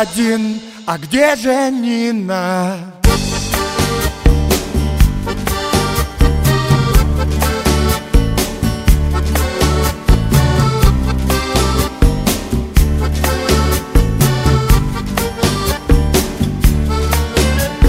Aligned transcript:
один, 0.00 0.60
а 0.86 0.96
где 0.96 1.34
же 1.34 1.70
Нина? 1.70 2.76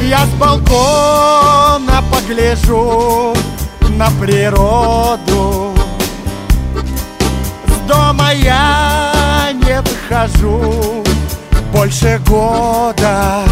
Я 0.01 0.25
с 0.25 0.29
балкона 0.39 2.03
погляжу 2.11 3.35
на 3.89 4.09
природу 4.19 5.75
С 7.67 7.87
дома 7.87 8.31
я 8.31 9.51
не 9.53 9.79
выхожу 9.81 11.08
больше 11.79 12.19
года. 12.27 13.45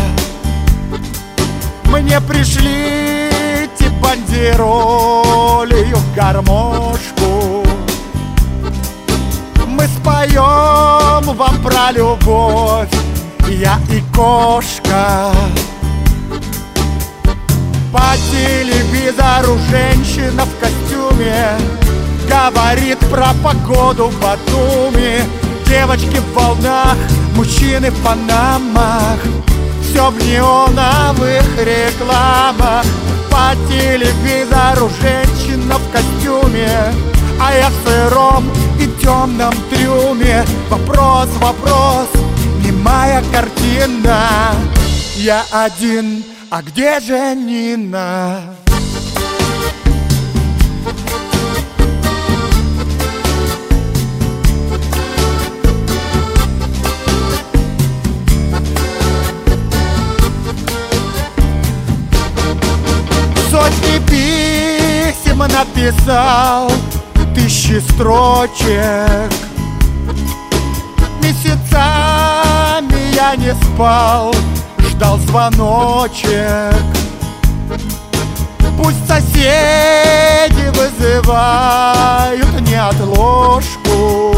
Мне 1.86 2.20
пришли 2.20 3.30
бандеролью 4.02 5.98
гармошку. 6.14 7.64
Мы 9.66 9.88
споем 9.88 11.24
вам 11.38 11.62
про 11.64 11.92
любовь 11.94 12.90
Я 13.48 13.80
и 13.90 14.04
кошка. 14.14 15.32
По 17.94 18.14
телевизору 18.30 19.58
женщина 19.70 20.44
в 20.44 20.60
костюме 20.60 21.58
Говорит 22.28 23.00
про 23.10 23.34
погоду 23.42 24.10
в 24.10 24.22
Батуми 24.22 25.47
Девочки 25.70 26.18
в 26.18 26.34
волнах, 26.34 26.96
мужчины 27.36 27.92
в 27.92 28.04
панамах. 28.04 29.20
Все 29.82 30.10
в 30.10 30.18
неоновых 30.26 31.46
рекламах. 31.58 32.86
По 33.30 33.54
телевизору 33.70 34.90
женщина 35.02 35.78
в 35.78 35.92
костюме 35.92 36.92
А 37.40 37.54
я 37.54 37.70
в 37.70 37.88
сыром 37.88 38.50
и 38.80 38.88
темном 39.02 39.54
трюме. 39.70 40.44
Вопрос, 40.70 41.30
вопрос, 41.40 42.08
немая 42.66 43.24
картина. 43.32 44.56
Я 45.16 45.44
один, 45.52 46.24
а 46.50 46.62
где 46.62 47.00
же 47.00 47.36
Нина? 47.36 48.57
Написал, 65.48 66.72
тысячи 67.36 67.80
строчек. 67.80 69.32
Месяцами 71.22 73.14
я 73.16 73.36
не 73.36 73.54
спал, 73.56 74.34
ждал 74.80 75.18
звоночек. 75.20 76.76
Пусть 78.78 79.08
соседи 79.08 80.70
вызывают 80.70 82.62
неотложку 82.62 84.36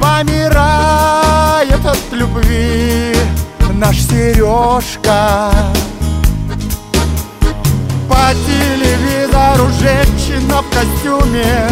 Помирает 0.00 1.84
от 1.84 1.98
любви 2.12 3.14
наш 3.74 4.00
Сережка 4.00 5.52
По 8.12 8.34
телевизору 8.46 9.70
женщина 9.80 10.60
в 10.60 10.68
костюме 10.68 11.66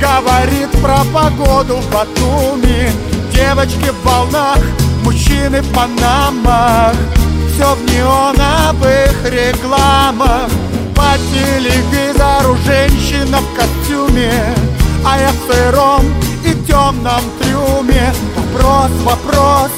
Говорит 0.00 0.70
про 0.82 1.04
погоду 1.14 1.76
в 1.76 1.92
Батуми. 1.92 2.90
Девочки 3.32 3.90
в 3.90 4.04
волнах 4.04 4.58
мужчины 5.04 5.62
в 5.62 5.72
панамах. 5.72 6.96
Все 7.54 7.76
в 7.76 7.84
неоновых 7.92 9.24
рекламах. 9.30 10.50
По 10.96 11.16
телевизору 11.32 12.56
женщина 12.66 13.38
в 13.38 13.56
костюме 13.56 14.32
А 15.06 15.20
я 15.20 15.30
в 15.30 15.52
сыром 15.52 16.04
и 16.44 16.54
темном 16.66 17.22
трюме. 17.38 18.12
Вопрос, 18.34 18.90
вопрос, 19.04 19.70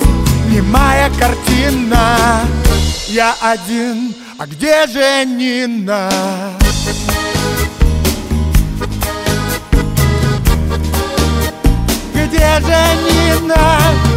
немая 0.48 1.10
картина. 1.18 2.40
Я 3.06 3.34
один, 3.42 4.14
а 4.40 4.46
где 4.46 4.86
же 4.86 5.26
Нина? 5.26 6.08
Где 12.14 12.60
же 12.60 12.80
Нина? 13.04 14.09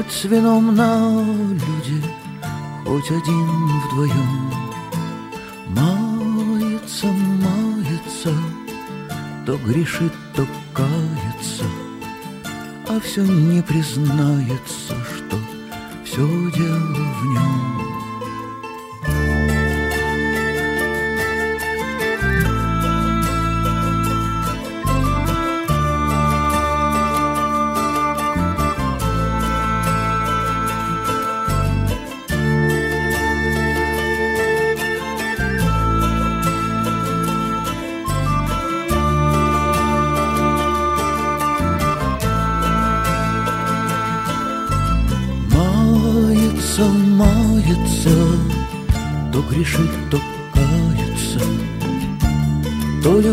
С 0.00 0.24
вином 0.24 0.74
на 0.74 1.22
люди, 1.22 2.02
хоть 2.86 3.10
один 3.10 3.66
вдвоем. 3.80 4.50
Мается, 5.68 7.08
мается, 7.08 8.32
то 9.44 9.58
грешит, 9.58 10.12
то 10.34 10.46
кается, 10.72 11.64
а 12.88 12.98
все 13.00 13.22
не 13.22 13.62
признается, 13.62 14.94
что 15.14 15.36
все 16.04 16.26
дело 16.52 17.12
в 17.20 17.26
нем. 17.26 17.81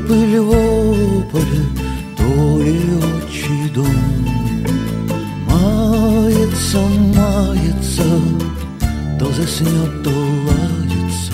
Пыль 0.02 0.40
в 0.40 1.24
поле, 1.32 1.64
то 2.18 2.62
ли 2.62 2.80
отчий 2.96 3.70
дом. 3.74 3.88
Мается, 5.48 6.80
мается, 7.16 8.04
то 9.20 9.32
заснет, 9.32 10.04
то 10.04 10.10
ладится, 10.10 11.34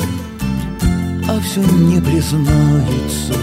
А 1.28 1.39
все 1.41 1.62
не 1.62 1.99
признается, 2.01 3.34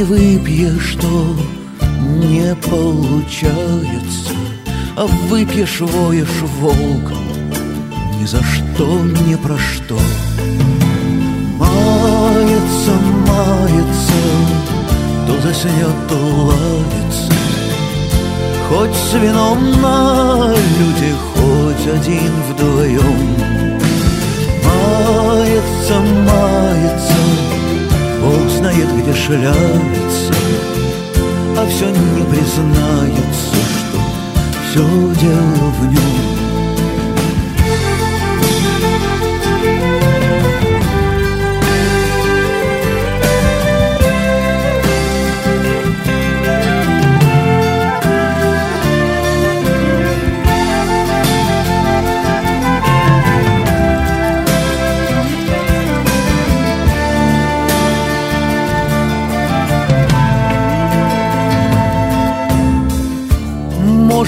не 0.00 0.04
выпьешь, 0.04 0.96
то 0.98 1.36
не 2.24 2.54
получается. 2.54 4.32
А 4.96 5.06
выпьешь, 5.28 5.80
воешь 5.80 6.40
волком 6.58 7.18
Ни 8.18 8.24
за 8.24 8.42
что, 8.42 9.04
ни 9.28 9.34
про 9.34 9.58
что. 9.58 9.98
Мается, 11.58 12.92
мается 13.28 14.12
то 15.26 15.40
заснет, 15.42 16.08
то 16.08 16.16
ладится 16.16 17.32
Хоть 18.68 18.94
с 18.94 19.14
вином 19.14 19.82
на 19.82 20.54
люди, 20.54 21.14
хоть 21.34 21.86
один 21.86 22.32
вдвоем 22.48 23.38
Мается, 24.64 26.00
мается, 26.00 27.19
Бог 28.30 28.48
знает, 28.48 28.88
где 29.02 29.12
шляется 29.12 30.34
А 31.56 31.66
все 31.68 31.86
не 31.86 32.24
признается, 32.30 33.56
что 33.66 33.98
все 34.70 35.20
дело 35.20 35.70
в 35.80 35.86
нем 35.92 36.29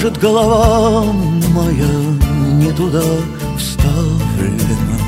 Может, 0.03 0.19
голова 0.19 1.13
моя 1.53 1.87
не 2.59 2.73
туда 2.73 3.01
вставлена? 3.57 4.99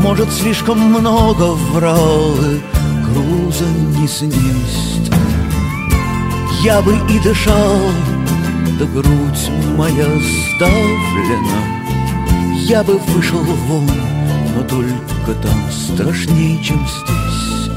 Может, 0.00 0.32
слишком 0.32 0.80
много 0.80 1.52
врал 1.52 2.34
и 2.34 2.60
груза 3.04 3.66
не 3.96 4.08
снесть? 4.08 5.12
Я 6.60 6.82
бы 6.82 6.98
и 7.08 7.20
дышал, 7.20 7.78
да 8.80 8.84
грудь 8.86 9.48
моя 9.76 10.08
сдавлена. 10.56 11.62
Я 12.64 12.82
бы 12.82 12.98
вышел 12.98 13.38
вон, 13.38 13.88
но 14.56 14.62
только 14.64 15.40
там 15.40 15.70
страшнее, 15.70 16.60
чем 16.64 16.84
здесь. 16.84 17.70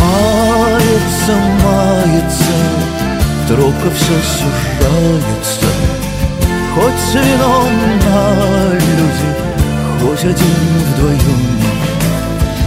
Мается, 0.00 1.36
мается 1.62 3.13
Тропка 3.46 3.90
все 3.90 4.14
сужается. 4.22 5.66
Хоть 6.74 6.98
с 6.98 7.14
вином 7.14 7.68
на 8.04 8.72
люди 8.72 9.30
Хоть 10.00 10.24
один 10.24 10.56
вдвоем 10.88 11.42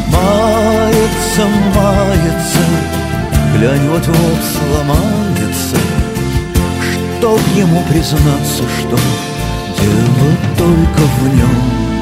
Мается, 0.08 1.46
мается 1.76 2.60
Глянь, 3.56 3.90
вот-вот 3.90 4.40
сломается. 4.54 5.78
Чтоб 7.18 7.42
ему 7.56 7.82
признаться, 7.90 8.64
что 8.80 8.98
Дело 9.82 10.32
только 10.58 11.02
в 11.20 11.36
нем 11.36 11.97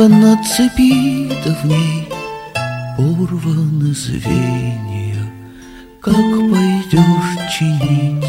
Небо 0.00 0.14
на 0.14 0.42
цепи, 0.42 1.28
да 1.44 1.54
в 1.62 1.64
ней 1.66 2.08
порваны 2.96 3.92
звенья. 3.92 5.30
Как 6.00 6.14
пойдешь 6.14 7.52
чинить, 7.52 8.19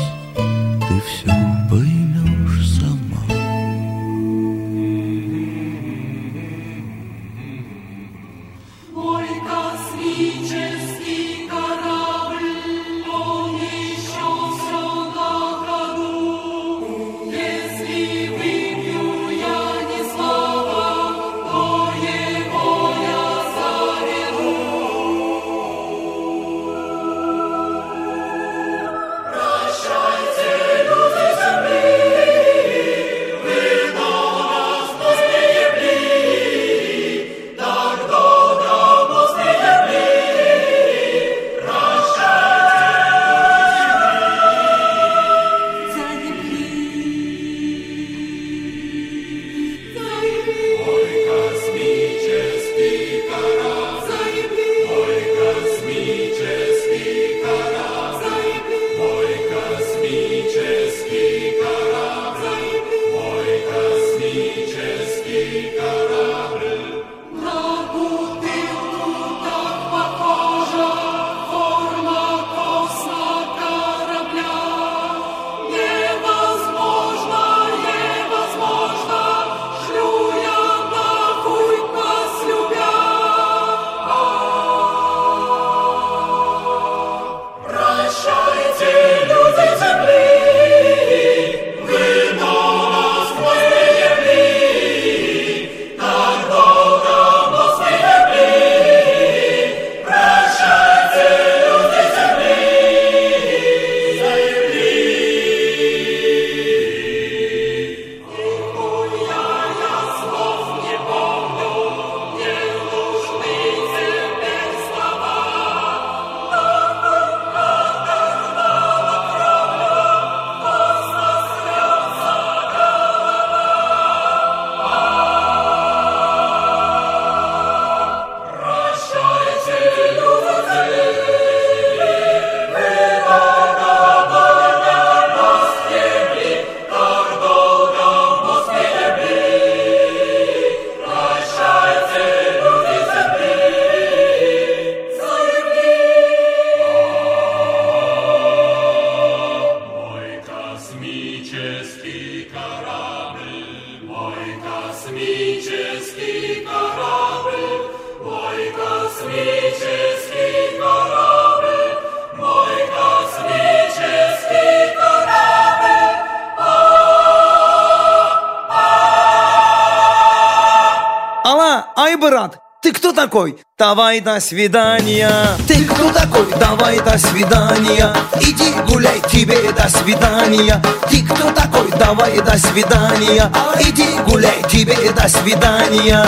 Алла, 172.12 172.26
ай, 172.26 172.30
брат, 172.30 172.60
ты 172.82 172.91
кто 172.91 173.13
такой? 173.13 173.58
Давай 173.78 174.19
до 174.19 174.39
свидания. 174.41 175.32
Ты 175.65 175.86
кто 175.86 176.12
такой? 176.12 176.45
Давай 176.60 177.00
до 177.00 177.17
свидания. 177.17 178.13
Иди 178.41 178.74
гуляй, 178.86 179.21
тебе 179.32 179.71
до 179.71 179.88
свидания. 179.88 180.82
Ты 181.10 181.24
кто 181.24 181.52
такой? 181.52 181.89
Давай 181.97 182.38
до 182.41 182.58
свидания. 182.58 183.50
Иди 183.80 184.08
гуляй, 184.28 184.62
тебе 184.69 184.95
до 185.13 185.30
свидания. 185.30 186.26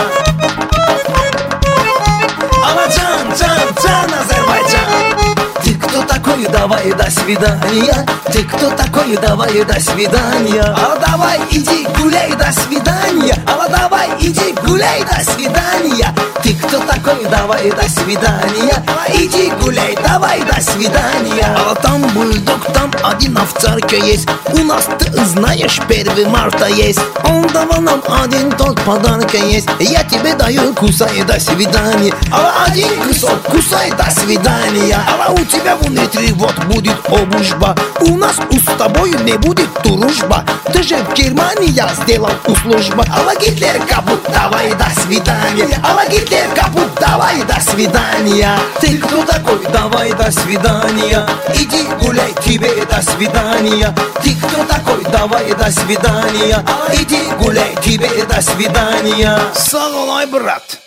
Алладжан, 2.64 3.03
такой? 6.34 6.46
Давай 6.52 6.92
до 6.92 7.10
свидания. 7.10 8.06
Ты 8.32 8.44
кто 8.44 8.70
такой? 8.70 9.16
Давай 9.16 9.64
до 9.64 9.80
свидания. 9.80 10.62
А 10.62 10.96
давай 10.96 11.38
иди 11.50 11.86
гуляй, 11.98 12.32
до 12.32 12.52
свидания. 12.52 13.36
А 13.46 13.68
давай 13.68 14.08
иди 14.20 14.54
гуляй, 14.66 15.04
до 15.04 15.30
свидания. 15.30 16.14
Ты 16.42 16.54
кто 16.54 16.78
такой? 16.80 16.93
Давай 17.04 17.70
до 17.70 17.88
свидания. 17.88 18.82
А 18.86 19.12
иди 19.12 19.52
гуляй, 19.60 19.94
давай 20.02 20.42
до 20.42 20.58
свидания. 20.60 21.54
А 21.54 21.74
там 21.74 22.00
бульдог, 22.14 22.64
там 22.72 22.90
один 23.02 23.36
овцарка 23.36 23.96
есть. 23.96 24.26
У 24.54 24.58
нас, 24.64 24.88
ты 24.98 25.12
знаешь, 25.26 25.78
1 25.86 26.30
марта 26.30 26.66
есть. 26.66 27.00
Он 27.28 27.46
давал 27.48 27.82
нам 27.82 28.02
один 28.22 28.50
тот 28.52 28.80
подарка 28.82 29.36
есть. 29.36 29.68
Я 29.78 30.02
тебе 30.04 30.34
даю, 30.34 30.72
кусай, 30.74 31.22
до 31.24 31.38
свидания. 31.38 32.14
А 32.32 32.64
один 32.66 32.88
кусок, 33.02 33.42
кусай, 33.42 33.92
до 33.92 34.10
свидания. 34.10 34.98
А 35.06 35.30
у 35.30 35.44
тебя 35.44 35.76
внутри 35.76 36.32
вот 36.32 36.54
будет 36.64 36.96
обужба. 37.06 37.76
У 38.00 38.16
нас 38.16 38.36
у 38.50 38.54
с 38.56 38.76
тобой 38.78 39.10
не 39.24 39.34
будет 39.34 39.68
дружба. 39.82 40.44
Ты 40.72 40.82
же 40.82 40.96
в 40.96 41.12
Германии 41.14 41.70
я 41.70 41.88
сделал 42.02 42.32
услужба. 42.46 43.04
А 43.10 43.34
Гитлер 43.36 43.78
капут, 43.86 44.20
давай, 44.32 44.72
до 44.72 44.88
свидания. 45.00 45.78
А 45.82 46.06
Гитлер 46.10 46.48
капут, 46.54 46.93
давай, 47.00 47.42
до 47.44 47.60
свидания. 47.60 48.58
Ты 48.80 48.98
кто 48.98 49.24
такой? 49.24 49.60
Давай, 49.72 50.12
до 50.12 50.30
свидания. 50.30 51.26
Иди 51.54 51.84
гуляй, 52.00 52.32
тебе 52.44 52.84
до 52.86 53.02
свидания. 53.02 53.94
Ты 54.22 54.34
кто 54.36 54.64
такой? 54.64 55.04
Давай, 55.10 55.52
до 55.54 55.70
свидания. 55.70 56.64
Иди 56.92 57.22
гуляй, 57.38 57.76
тебе 57.82 58.08
до 58.24 58.40
свидания. 58.40 59.38
Салон, 59.54 60.30
брат. 60.30 60.83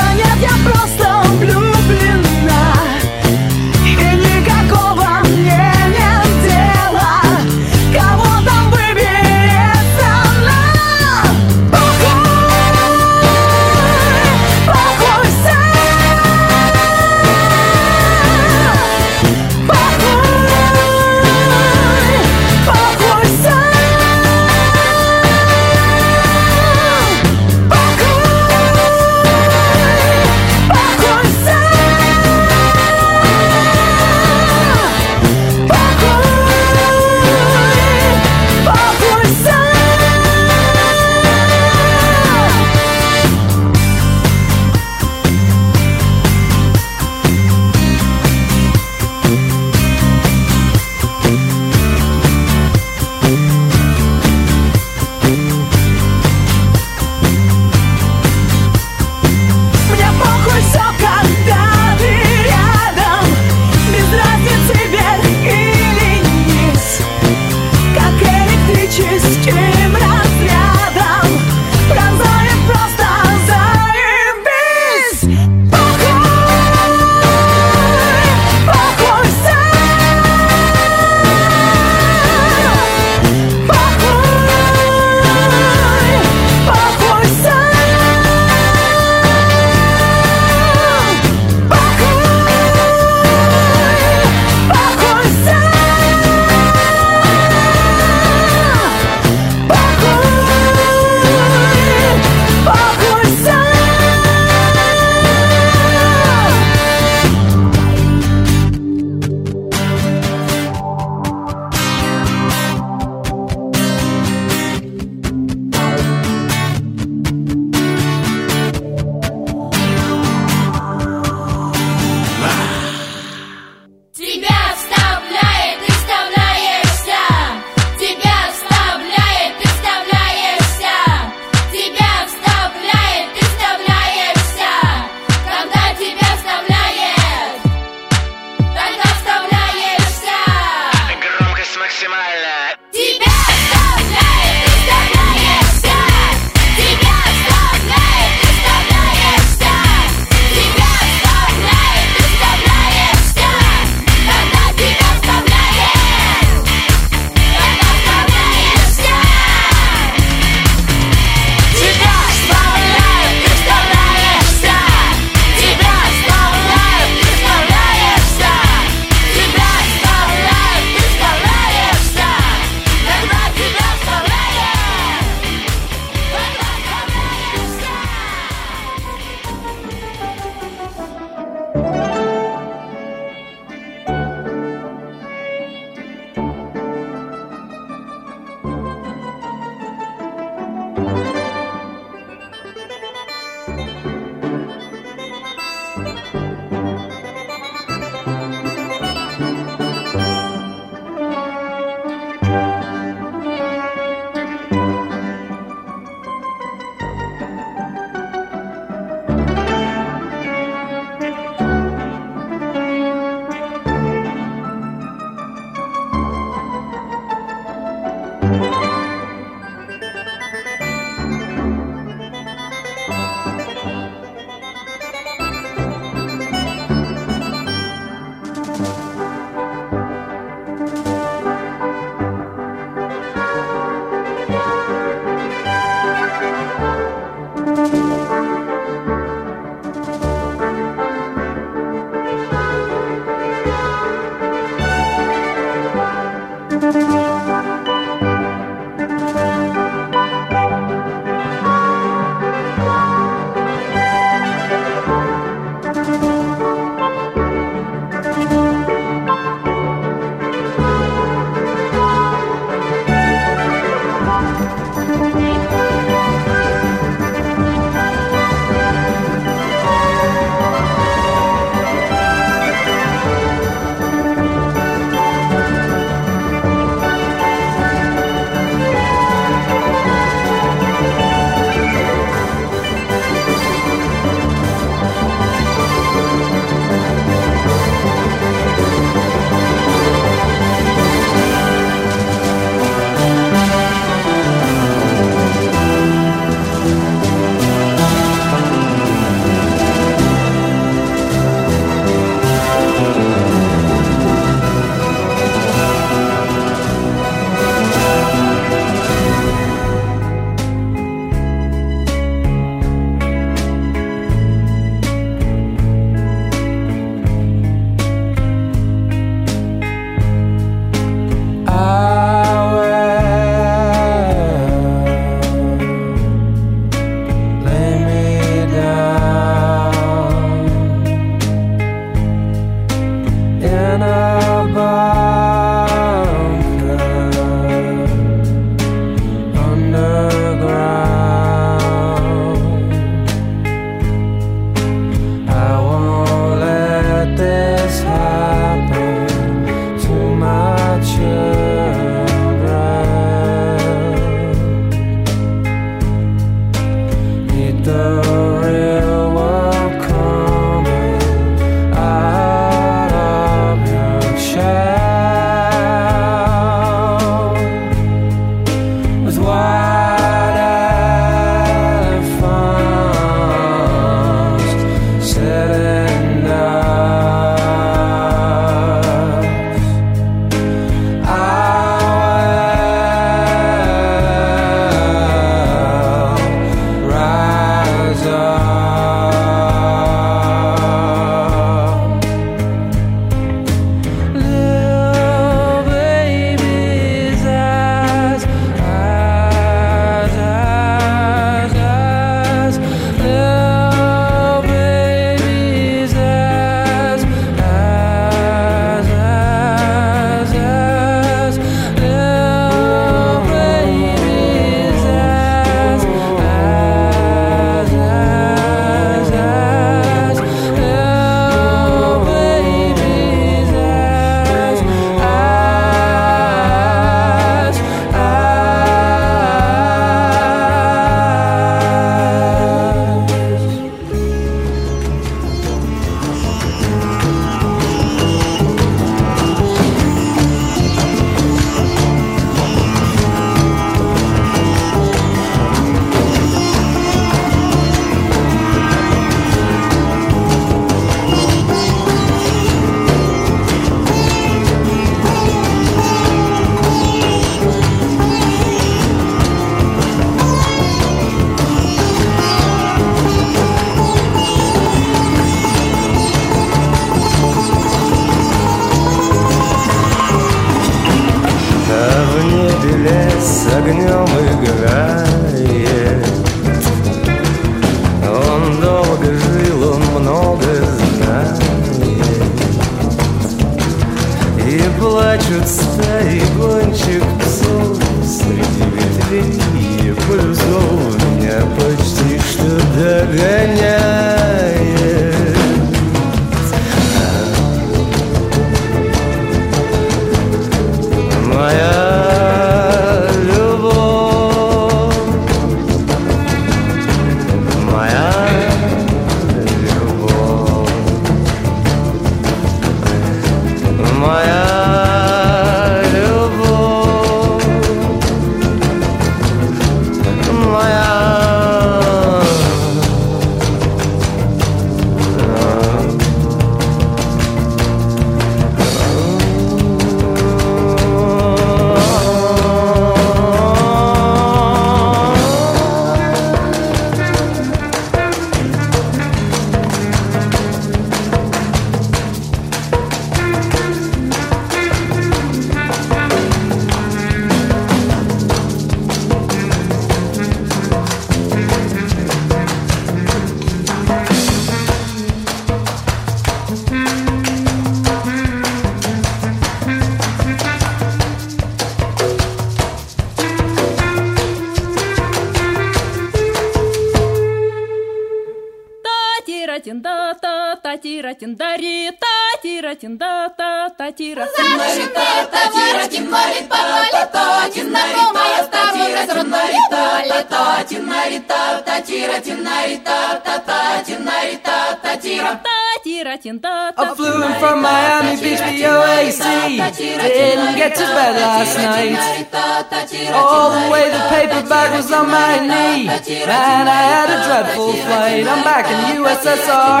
Way 594.62 594.90
the 594.90 594.96
was 594.96 595.12
on 595.12 595.26
my 595.28 595.60
knee. 595.60 596.06
Man, 596.46 596.88
I 596.88 597.02
had 597.14 597.28
a 597.30 597.38
dreadful 597.46 597.92
flight. 597.92 598.46
I'm 598.46 598.62
back 598.64 598.86
in 598.90 598.96
the 599.06 599.14
USSR. 599.22 600.00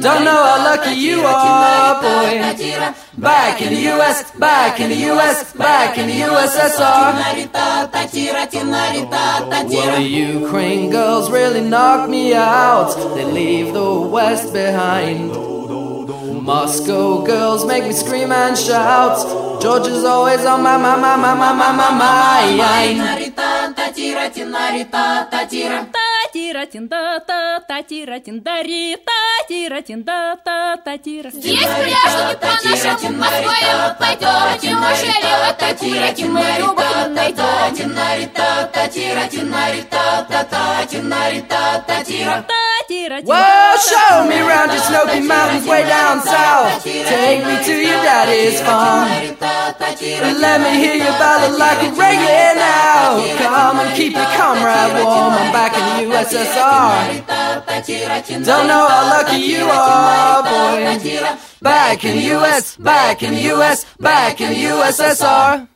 Don't 0.00 0.24
know 0.24 0.42
how 0.48 0.64
lucky 0.64 0.94
you 0.94 1.20
are, 1.24 2.00
boy. 2.02 2.40
Back 3.18 3.62
in 3.62 3.72
the 3.74 3.80
US, 3.92 4.30
back 4.32 4.80
in 4.80 4.90
the 4.90 4.96
US, 5.12 5.52
back 5.52 5.98
in 5.98 6.06
the 6.08 6.20
USSR. 6.20 7.14
Well, 9.68 9.96
the 9.96 10.02
Ukraine 10.02 10.90
girls 10.90 11.30
really 11.30 11.60
knock 11.60 12.08
me 12.08 12.34
out. 12.34 12.94
They 13.14 13.24
leave 13.24 13.72
the 13.72 14.00
West 14.00 14.52
behind. 14.52 15.53
Moscow 16.42 17.24
girls 17.24 17.64
make 17.64 17.84
me 17.84 17.92
scream 17.92 18.32
and 18.32 18.56
shout. 18.56 19.18
Georgia's 19.62 20.04
always 20.04 20.44
on 20.44 20.62
my, 20.62 20.76
my, 20.76 20.96
my, 20.96 21.16
my, 21.16 21.34
my, 21.34 21.52
my, 21.52 21.72
my 21.72 21.90
mind. 21.90 23.34
татира 26.34 26.66
тинда 26.66 27.20
та 27.26 27.60
татира 27.60 28.20
тиндари 28.20 28.96
татира 29.06 29.82
тинда 29.82 30.36
та 30.44 30.76
татира 30.84 31.30
Здесь 31.30 31.60
пляшут 31.60 32.40
по 32.40 32.46
нашему 32.46 33.18
Москве 33.18 33.96
пойдете, 33.98 34.74
Машелева, 34.74 35.52
татира 35.58 36.12
Well, 43.24 43.78
show 43.78 44.26
me 44.28 44.40
around 44.40 44.70
your 44.70 44.78
Snowy 44.78 45.20
Mountains 45.20 45.66
way 45.66 45.82
down 45.82 46.22
south. 46.22 46.82
Take 46.82 47.44
me 47.44 47.62
to 47.64 47.74
your 47.74 48.00
daddy's 48.02 48.60
farm. 48.60 49.10
And 49.10 50.40
let 50.40 50.60
me 50.60 50.78
hear 50.78 50.94
your 50.94 51.12
ballad 51.18 51.58
like 51.58 51.78
a 51.82 51.90
reggae 51.92 52.54
now. 52.56 53.18
Come 53.38 53.80
and 53.80 53.96
keep 53.96 54.14
your 54.14 54.24
comrade 54.36 55.04
warm. 55.04 55.32
I'm 55.34 55.52
back 55.52 55.74
in 55.74 56.08
the 56.08 56.14
USSR. 56.14 57.24
Don't 58.44 58.66
know 58.68 58.86
how 58.88 59.08
lucky 59.10 59.38
you 59.38 59.64
are, 59.64 60.42
boy. 60.42 60.98
Back 61.60 62.04
in 62.04 62.16
the 62.16 62.34
US, 62.36 62.76
back 62.76 63.22
in 63.22 63.34
the 63.34 63.42
US, 63.54 63.84
back 63.98 64.40
in 64.40 64.50
the 64.50 64.56
USSR. 64.56 65.68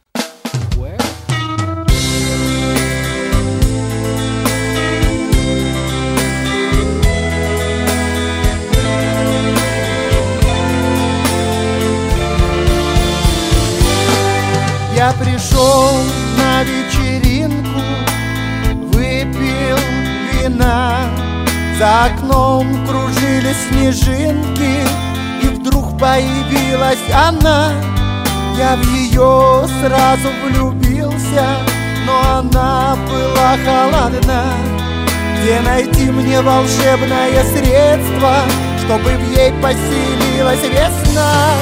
Я 15.08 15.14
пришел 15.14 15.92
на 16.36 16.62
вечеринку, 16.64 17.80
выпил 18.92 19.78
вина. 20.34 20.98
За 21.78 22.04
окном 22.04 22.86
кружились 22.86 23.56
снежинки 23.70 24.86
И 25.42 25.46
вдруг 25.46 25.98
появилась 25.98 26.98
она. 27.14 27.72
Я 28.58 28.76
в 28.76 28.82
ее 28.82 29.66
сразу 29.80 30.28
влюбился 30.44 31.46
Но 32.04 32.40
она 32.40 32.94
была 33.08 33.56
холодна. 33.64 34.44
Где 35.40 35.60
найти 35.60 36.10
мне 36.10 36.42
волшебное 36.42 37.44
средство 37.44 38.42
Чтобы 38.84 39.12
в 39.12 39.34
ей 39.34 39.52
поселилась 39.62 40.64
весна 40.64 41.54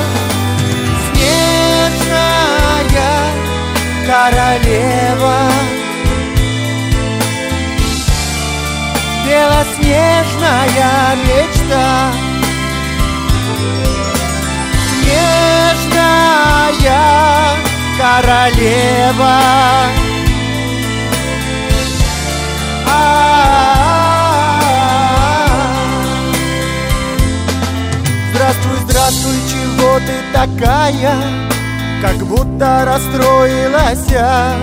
королева 4.07 5.39
Белоснежная 9.27 11.17
мечта 11.27 12.13
Снежная 15.03 15.57
королева. 17.99 19.41
Здравствуй, 28.33 28.79
здравствуй, 28.87 29.37
чего 29.51 29.99
ты 30.01 30.15
такая? 30.33 31.56
Как 32.03 32.17
будто 32.27 32.85
расстроилась 32.85 34.07
я. 34.11 34.57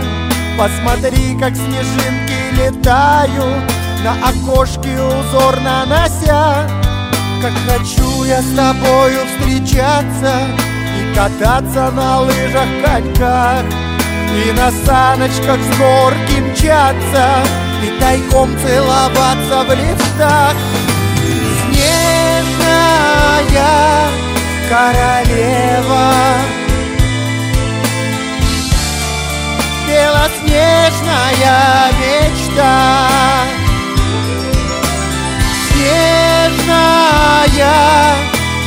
Посмотри, 0.57 1.35
как 1.39 1.55
снежинки 1.55 2.33
летают 2.53 3.63
На 4.03 4.13
окошке 4.29 4.95
узор 5.01 5.59
нанося 5.61 6.67
Как 7.41 7.53
хочу 7.67 8.23
я 8.23 8.41
с 8.41 8.55
тобою 8.55 9.25
встречаться 9.25 10.47
И 10.99 11.15
кататься 11.15 11.91
на 11.91 12.21
лыжах, 12.21 12.67
коньках 12.85 13.63
И 14.31 14.51
на 14.51 14.71
саночках 14.85 15.59
с 15.59 15.77
горки 15.77 16.39
мчаться 16.39 17.43
И 17.83 17.99
тайком 17.99 18.49
целоваться 18.59 19.63
в 19.63 19.69
лифтах 19.71 20.55
Снежная 21.65 22.43
королева 24.69 26.62
Белоснежная 29.93 31.91
мечта. 32.01 33.05
Снежная 35.69 37.05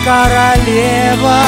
королева 0.04 1.42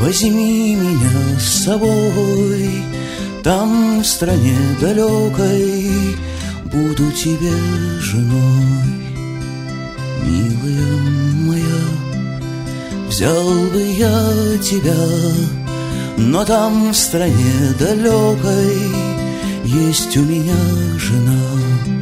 возьми 0.04 0.76
меня 0.76 1.38
с 1.38 1.64
собой, 1.64 2.68
Там 3.42 4.00
в 4.00 4.06
стране 4.06 4.56
далекой 4.80 5.90
буду 6.64 7.10
тебе 7.12 7.56
женой. 8.00 8.66
Милая 10.26 10.96
моя, 11.46 11.82
взял 13.08 13.48
бы 13.72 13.82
я 13.96 14.58
тебя, 14.58 15.04
Но 16.18 16.44
там 16.44 16.92
в 16.92 16.96
стране 16.96 17.74
далекой 17.78 18.76
есть 19.64 20.16
у 20.18 20.22
меня 20.22 20.60
жена. 20.98 21.93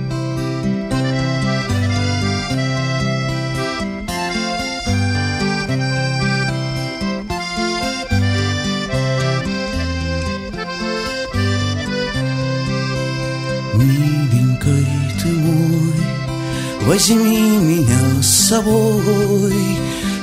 Возьми 16.87 17.59
меня 17.59 18.23
с 18.23 18.49
собой, 18.49 19.55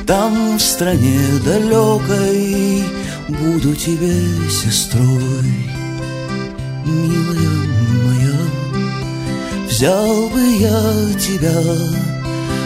Там 0.05 0.57
в 0.57 0.61
стране 0.61 1.19
далекой 1.45 2.83
буду 3.27 3.75
тебе 3.75 4.15
сестрой. 4.49 5.69
Милая 6.85 7.49
моя, 8.05 8.39
взял 9.67 10.29
бы 10.29 10.41
я 10.59 11.19
тебя, 11.19 11.61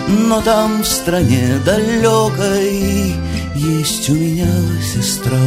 Но 0.07 0.41
там 0.41 0.83
в 0.83 0.87
стране 0.87 1.59
далекой 1.65 3.13
есть 3.55 4.09
у 4.09 4.13
меня 4.13 4.51
сестра. 4.81 5.39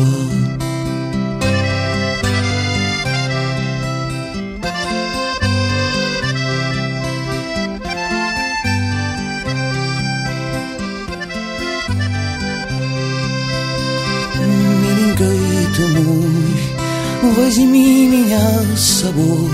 Возьми 17.46 18.08
меня 18.08 18.48
с 18.76 19.02
собой, 19.02 19.50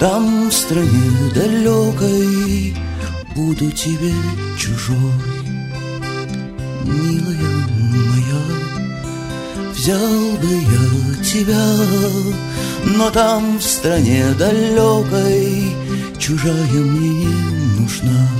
Там 0.00 0.48
в 0.48 0.52
стране 0.52 1.12
далекой 1.32 2.74
буду 3.36 3.70
тебе 3.70 4.12
чужой. 4.58 4.96
Милая 6.84 7.54
моя, 8.10 8.42
взял 9.74 10.22
бы 10.42 10.52
я 10.78 11.24
тебя, 11.24 11.66
Но 12.96 13.10
там 13.10 13.58
в 13.58 13.62
стране 13.62 14.24
далекой 14.36 15.70
чужая 16.18 16.72
мне 16.72 17.26
не 17.26 17.80
нужна. 17.80 18.35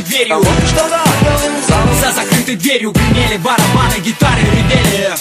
Закрытой 0.00 0.02
дверью 0.02 0.42
что 0.66 0.88
за 2.00 2.12
закрытой 2.12 2.56
дверью 2.56 2.92
гремели 2.92 3.36
барабаны, 3.38 4.00
гитары 4.00 4.42
ревели? 4.42 5.14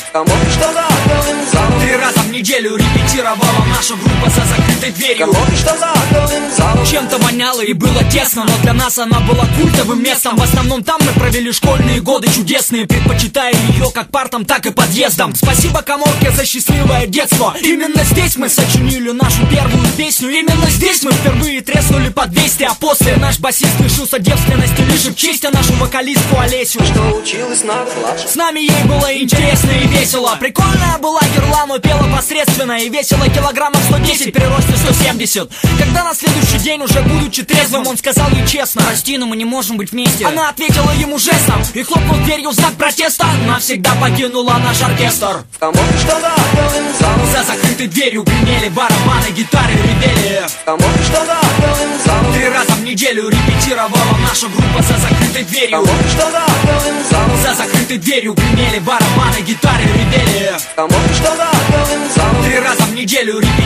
Три 1.82 1.96
раза 1.96 2.20
в 2.20 2.32
неделю 2.32 2.76
репетировала 2.76 3.59
наша 3.80 3.96
группа 3.96 4.30
за 4.30 4.46
закрытой 4.46 4.92
дверью. 4.92 5.28
Кому 5.28 5.46
что 5.56 5.78
за? 5.78 5.94
Зал? 6.58 6.86
Чем-то 6.86 7.18
воняло 7.20 7.62
и 7.62 7.72
было 7.72 8.04
тесно, 8.12 8.44
но 8.44 8.58
для 8.62 8.74
нас 8.74 8.98
она 8.98 9.22
была 9.22 9.46
культовым 9.58 10.04
местом. 10.04 10.36
В 10.36 10.44
основном 10.44 10.84
там 10.84 11.00
мы 11.06 11.14
провели 11.14 11.50
школьные 11.54 12.02
годы 12.02 12.28
чудесные 12.28 12.86
Предпочитая 12.86 13.54
ее 13.54 13.90
как 13.94 14.10
партам, 14.12 14.44
так 14.44 14.66
и 14.66 14.72
подъездом. 14.72 15.34
Спасибо 15.34 15.82
Каморке 15.82 16.32
за 16.32 16.46
счастливое 16.46 17.08
детство. 17.08 17.56
Именно 17.62 18.04
здесь 18.04 18.36
мы 18.36 18.50
сочинили 18.50 19.12
нашу 19.12 19.48
первую 19.48 19.88
песню. 19.96 20.30
Именно 20.30 20.70
здесь 20.70 21.02
мы 21.04 21.14
впервые 21.14 21.62
треснули 21.62 22.10
под 22.10 22.32
200 22.32 22.64
А 22.64 22.74
после 22.74 23.16
наш 23.16 23.40
басист 23.40 23.80
лишился 23.80 24.20
девственности 24.20 24.82
Лишив 24.82 25.16
честь 25.16 25.46
а 25.46 25.52
нашу 25.52 25.74
вокалистку 25.76 26.38
Олесю. 26.38 26.84
Что 26.84 27.16
училась 27.16 27.64
на 27.64 27.86
младше 28.02 28.28
с 28.28 28.36
нами 28.36 28.60
ей 28.60 28.84
было 28.84 29.16
интересно 29.18 29.72
и 29.72 29.88
весело. 29.88 30.36
Прикольная 30.38 30.98
была 30.98 31.22
герла, 31.34 31.66
но 31.66 31.80
пела 31.80 32.06
посредственно 32.14 32.74
И 32.74 32.90
весила 32.90 33.30
килограммов 33.70 33.84
110 33.84 34.34
при 34.34 34.44
росте 34.44 34.74
170 34.76 35.50
Когда 35.78 36.04
на 36.04 36.14
следующий 36.14 36.58
день 36.60 36.82
уже 36.82 37.02
будучи 37.02 37.44
трезвым 37.44 37.88
Он 37.88 37.98
сказал 37.98 38.30
ей 38.32 38.46
честно. 38.48 38.82
Прости, 38.82 39.18
но 39.18 39.26
мы 39.26 39.36
не 39.36 39.46
можем 39.46 39.78
быть 39.78 39.92
вместе. 39.92 40.26
Она 40.26 40.50
ответила 40.50 40.92
ему 40.92 41.18
жестом 41.18 41.62
И 41.74 41.84
хлопнул 41.84 42.18
дверью 42.20 42.50
в 42.50 42.54
знак 42.54 42.74
протеста. 42.74 43.28
Навсегда 43.48 43.92
покинула 43.96 44.58
наш 44.64 44.82
оркестр. 44.82 45.44
Кому 45.60 45.76
что 46.00 46.16
за 46.20 46.32
зал? 47.00 47.16
За 47.32 47.44
закрытой 47.44 47.88
дверью 47.88 48.24
гремели 48.24 48.70
барабаны, 48.70 49.32
гитары 49.36 49.74
ревели. 49.74 50.42
Кому 50.66 50.84
что 51.04 51.20
за 51.26 51.40
зал? 52.06 52.34
Три 52.34 52.50
раза 52.50 52.72
в 52.74 52.84
неделю 52.84 53.30
репетировала 53.30 54.18
наша 54.28 54.48
группа 54.48 54.82
за 54.82 54.98
закрытой 54.98 55.44
дверью. 55.44 55.86
За 57.44 57.54
закрытой 57.56 57.98
дверью 57.98 58.34
гремели 58.34 58.80
барабаны, 58.80 59.42
гитары 59.46 59.84
ревели. 59.84 60.54
Кому 60.76 60.96
что 61.16 61.36
за 61.36 61.50
зал? 62.16 62.44
Три 62.44 62.60
раза 62.60 62.84
в 62.84 62.94
неделю 62.94 63.40
репетировала 63.40 63.59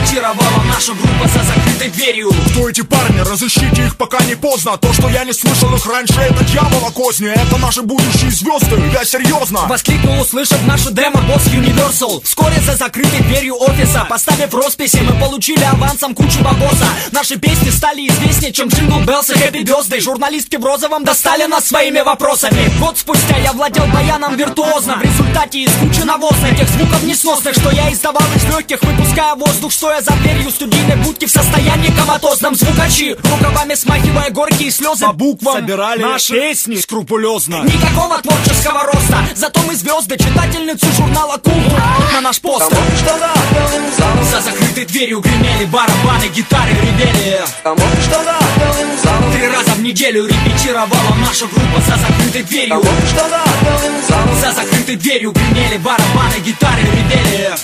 наша 0.84 0.92
группа 0.94 1.28
за 1.28 1.42
закрытой 1.44 1.88
дверью. 1.90 2.30
Кто 2.50 2.68
эти 2.68 2.82
парни? 2.82 3.20
Разыщите 3.20 3.86
их 3.86 3.96
пока 3.96 4.22
не 4.24 4.34
поздно. 4.34 4.76
То, 4.76 4.92
что 4.92 5.08
я 5.08 5.24
не 5.24 5.32
слышал 5.32 5.74
их 5.74 5.86
раньше, 5.86 6.20
это 6.20 6.44
дьявола 6.44 6.90
козни 6.90 7.28
Это 7.28 7.56
наши 7.58 7.82
будущие 7.82 8.30
звезды, 8.30 8.76
я 8.92 9.04
серьезно. 9.04 9.60
Воскликнул, 9.68 10.20
услышав 10.20 10.60
нашу 10.66 10.90
демо 10.90 11.20
босс 11.22 11.46
Universal. 11.46 12.22
Вскоре 12.24 12.60
за 12.60 12.76
закрытой 12.76 13.20
дверью 13.20 13.56
офиса 13.60 14.04
Поставив 14.08 14.52
росписи, 14.52 14.98
мы 14.98 15.18
получили 15.18 15.62
авансом 15.62 16.14
кучу 16.14 16.40
бабоса. 16.40 16.86
Наши 17.12 17.36
песни 17.36 17.70
стали 17.70 18.08
известнее, 18.08 18.52
чем 18.52 18.68
Jingle 18.68 19.00
Bells 19.00 19.30
и 19.30 19.34
Happy 19.34 19.62
Birthday 19.62 20.00
Журналистки 20.00 20.56
в 20.56 20.64
розовом 20.64 21.04
достали 21.04 21.46
нас 21.46 21.66
своими 21.66 22.00
вопросами. 22.00 22.70
Год 22.80 22.98
спустя 22.98 23.36
я 23.38 23.52
владел 23.52 23.86
баяном 23.86 24.36
виртуозно. 24.36 24.96
В 24.96 25.02
результате 25.02 25.60
из 25.60 25.72
кучи 25.72 26.04
навоза 26.04 26.54
Тех 26.58 26.68
звуков 26.68 27.02
несносных, 27.04 27.54
что 27.54 27.70
я 27.70 27.92
издавал 27.92 28.22
из 28.36 28.44
легких 28.44 28.82
Выпуская 28.82 29.34
воздух, 29.34 29.72
стоя 29.84 30.00
за 30.00 30.12
дверью 30.12 30.50
студийной 30.50 30.96
будки 30.96 31.26
В 31.26 31.30
состоянии 31.30 31.90
коматозном. 31.90 32.54
Звукачи 32.54 33.16
Рукавами 33.22 33.74
смахивая 33.74 34.30
горькие 34.30 34.70
слезы 34.70 35.04
По 35.04 35.12
буквам 35.12 35.56
Собирали 35.56 36.02
наши 36.02 36.32
песни 36.32 36.76
скрупулезно. 36.76 37.64
Никакого 37.64 38.18
творческого 38.22 38.84
роста 38.84 39.18
Зато 39.34 39.60
мы 39.66 39.74
звезды, 39.74 40.16
читательницы 40.16 40.86
журнала 40.96 41.36
Культур 41.36 41.80
На 42.14 42.20
наш 42.22 42.36
что 42.36 42.58
за 44.30 44.40
закрытой 44.40 44.84
дверью 44.86 45.20
гремели 45.20 45.64
барабаны, 45.66 46.28
гитары 46.34 46.72
ревели? 46.72 47.40
Три 49.32 49.48
раза 49.48 49.70
в 49.72 49.80
неделю 49.80 50.26
репетировала 50.26 51.14
наша 51.20 51.46
группа. 51.46 51.80
За 51.86 51.96
закрытой 51.96 52.42
дверью 52.42 52.82
что 53.06 53.28
за 54.40 54.52
закрытой 54.52 54.96
дверью 54.96 55.32
гремели 55.32 55.78
барабаны, 55.78 56.40
гитары 56.44 56.82
ревели. 56.82 57.54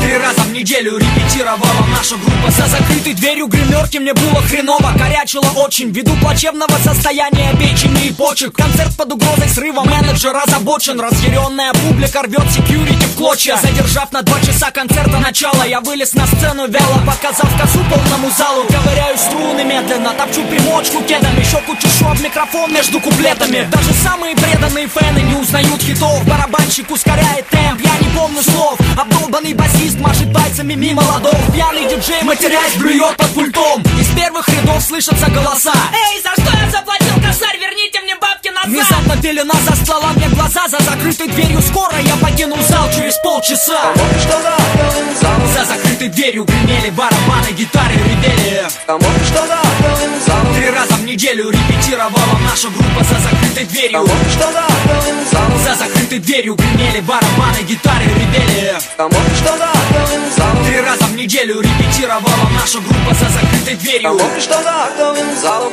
Три 0.00 0.16
раза 0.18 0.33
в 0.42 0.52
неделю 0.52 0.98
репетировала. 0.98 1.86
Наша 1.96 2.16
группа 2.16 2.50
За 2.50 2.66
закрытой 2.66 3.14
дверью 3.14 3.46
гримерки 3.46 3.98
мне 3.98 4.14
было 4.14 4.42
хреново. 4.42 4.92
Корячило 4.98 5.46
очень, 5.56 5.90
ввиду 5.90 6.14
плачевного 6.16 6.76
состояния 6.84 7.54
печени 7.58 8.06
и 8.06 8.12
почек. 8.12 8.54
Концерт 8.54 8.96
под 8.96 9.12
угрозой 9.12 9.48
срыва, 9.48 9.82
менеджер 9.84 10.36
озабочен. 10.36 11.00
Разъяренная 11.00 11.72
публика 11.72 12.22
рвет 12.22 12.50
секьюрити 12.50 13.04
в 13.04 13.16
клочья. 13.16 13.56
Задержав 13.56 14.12
на 14.12 14.22
два 14.22 14.40
часа 14.40 14.70
концерта 14.70 15.18
начала 15.18 15.64
Я 15.64 15.80
вылез 15.80 16.14
на 16.14 16.26
сцену 16.26 16.66
вяло, 16.68 16.98
показав 17.06 17.50
косу 17.60 17.78
полному 17.90 18.30
залу. 18.36 18.64
Ковыряю 18.68 19.16
струны 19.18 19.64
медленно, 19.64 20.12
топчу 20.14 20.42
примочку 20.44 21.02
кедами. 21.02 21.44
Щеку 21.44 21.76
чешу 21.76 22.08
об 22.08 22.20
микрофон 22.20 22.72
между 22.72 23.00
куплетами. 23.00 23.68
Даже 23.70 23.92
самые 24.02 24.34
преданные 24.36 24.86
фэны 24.86 25.20
не 25.20 25.34
узнают 25.34 25.82
хитов. 25.82 26.24
Барабанщик 26.26 26.90
ускоряет 26.90 27.46
темп, 27.48 27.80
я 27.80 27.98
не 27.98 28.14
помню 28.16 28.42
слов. 28.42 28.78
Обдолбанный 28.98 29.54
басист 29.54 29.98
машет 30.24 30.32
пальцами 30.32 30.74
мимо 30.74 31.02
ладов. 31.02 31.36
Пьяный 31.52 31.88
диджей, 31.88 32.22
матерясь, 32.22 32.74
блюет 32.76 33.16
под 33.16 33.28
пультом. 33.34 33.82
Из 33.98 34.08
первых 34.14 34.48
рядов 34.48 34.82
слышатся 34.82 35.30
голоса. 35.30 35.72
Эй, 35.92 36.22
за 36.22 36.30
что 36.40 36.56
я 36.56 36.70
заплатил 36.70 37.14
косарь? 37.16 37.58
Верните 37.58 38.00
мне 38.02 38.14
бабки 38.16 38.48
назад! 38.48 38.68
Внезапно 38.68 39.16
пелена 39.22 39.54
застлала 39.68 40.12
мне 40.16 40.28
глаза 40.28 40.66
За 40.68 40.78
закрытой 40.78 41.28
дверью. 41.28 41.60
Скоро 41.62 41.96
я 42.00 42.16
покинул 42.16 42.58
зал 42.62 42.88
через 42.94 43.16
полчаса. 43.18 43.92
Тому 43.94 44.20
что 44.20 44.42
за 44.42 44.54
актовым 44.54 45.16
залом 45.20 45.48
За 45.54 45.64
закрытой 45.64 46.08
дверью 46.08 46.44
гремели 46.44 46.90
барабаны, 46.90 47.52
гитары 47.56 47.94
ревели. 47.94 48.66
Тому 48.86 49.04
что 49.26 49.46
за 49.46 49.54
актовым 49.54 50.20
залом 50.26 50.54
Три 50.54 50.70
раза 50.70 50.94
в 50.94 51.04
неделю 51.04 51.50
репетировала 51.50 52.38
наша 52.48 52.68
группа 52.68 53.04
за 53.04 53.20
закрытой 53.20 53.64
дверью. 53.64 53.92
Тому 53.92 54.30
что 54.30 54.52
за 54.52 54.60
актовым 54.60 55.16
залом 55.30 55.58
За 55.64 55.74
закрытой 55.74 56.18
дверью 56.18 56.54
гремели 56.54 57.00
барабаны, 57.00 57.62
гитары 57.66 58.04
ревели. 58.04 58.74
Тому 58.96 59.20
что 59.36 59.56
за 59.56 59.64
актовым 59.64 60.13
залом 60.36 60.64
Три 60.64 60.80
раза 60.80 61.04
в 61.04 61.16
неделю 61.16 61.60
репетировала 61.60 62.48
наша 62.58 62.78
группа 62.80 63.14
за 63.14 63.28
закрытой 63.28 63.74
дверью. 63.76 64.18
Тому 64.18 64.40
что 64.40 64.62
за 64.62 64.84
актовым 64.84 65.36
залом 65.36 65.72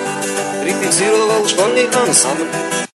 Репетировал 0.64 1.48
школьный 1.48 1.88
ансамбль 1.88 2.88